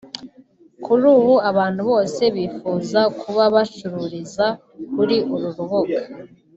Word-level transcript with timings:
kuri 0.83 1.03
ubu 1.15 1.33
abantu 1.49 1.81
bose 1.89 2.21
bifuza 2.35 3.01
kuba 3.19 3.43
bacururiza 3.53 4.45
kuri 4.93 5.15
uru 5.33 5.47
rubuga 5.57 5.99